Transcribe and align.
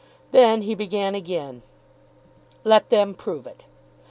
Then 0.31 0.63
he 0.63 0.73
began 0.73 1.13
again. 1.13 1.61
Let 2.63 2.89
them 2.89 3.13
prove 3.13 3.45
it. 3.45 3.67